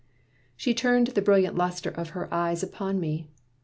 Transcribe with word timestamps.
She 0.57 0.73
turned 0.73 1.05
the 1.09 1.21
brilliant 1.21 1.55
luster 1.55 1.91
of 1.91 2.09
her 2.17 2.27
eyes 2.33 2.63
Upon 2.63 2.99
me. 2.99 3.27